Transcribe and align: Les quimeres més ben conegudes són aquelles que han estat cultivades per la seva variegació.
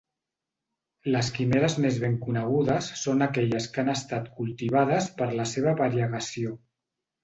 Les 1.15 1.29
quimeres 1.35 1.75
més 1.83 1.99
ben 2.05 2.17
conegudes 2.25 2.89
són 3.03 3.23
aquelles 3.29 3.71
que 3.77 3.85
han 3.87 3.95
estat 3.97 4.35
cultivades 4.43 5.15
per 5.23 5.33
la 5.41 5.51
seva 5.57 5.81
variegació. 5.87 6.61